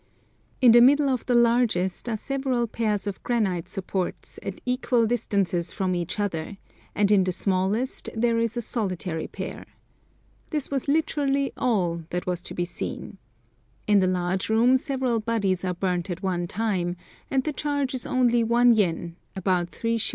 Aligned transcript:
In 0.61 0.71
the 0.71 0.81
middle 0.81 1.09
of 1.09 1.27
the 1.27 1.35
largest 1.35 2.09
are 2.09 2.17
several 2.17 2.65
pairs 2.65 3.05
of 3.05 3.21
granite 3.21 3.69
supports 3.69 4.39
at 4.41 4.59
equal 4.65 5.05
distances 5.05 5.71
from 5.71 5.93
each 5.93 6.19
other, 6.19 6.57
and 6.95 7.11
in 7.11 7.23
the 7.23 7.31
smallest 7.31 8.09
there 8.15 8.39
is 8.39 8.57
a 8.57 8.63
solitary 8.63 9.27
pair. 9.27 9.63
This 10.49 10.71
was 10.71 10.87
literally 10.87 11.51
all 11.55 12.01
that 12.09 12.25
was 12.25 12.41
to 12.41 12.55
be 12.55 12.65
seen. 12.65 13.19
In 13.85 13.99
the 13.99 14.07
large 14.07 14.49
room 14.49 14.75
several 14.75 15.19
bodies 15.19 15.63
are 15.63 15.75
burned 15.75 16.09
at 16.09 16.23
one 16.23 16.47
time, 16.47 16.95
and 17.29 17.43
the 17.43 17.53
charge 17.53 17.93
is 17.93 18.07
only 18.07 18.43
one 18.43 18.73
yen, 18.73 19.17
about 19.35 19.69
3s. 19.69 20.09